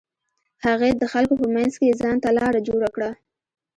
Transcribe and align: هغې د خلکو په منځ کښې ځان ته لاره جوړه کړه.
هغې 0.65 0.91
د 1.01 1.03
خلکو 1.13 1.33
په 1.41 1.47
منځ 1.55 1.73
کښې 1.79 1.97
ځان 2.01 2.15
ته 2.23 2.29
لاره 2.37 2.59
جوړه 2.67 2.89
کړه. 2.95 3.11